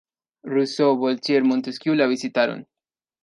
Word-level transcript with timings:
Rousseau, 0.43 0.97
Voltaire, 0.97 1.43
Montesquieu 1.43 1.93
la 1.93 2.07
visitaron. 2.07 2.65